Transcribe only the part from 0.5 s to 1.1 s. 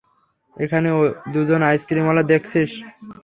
ওখানে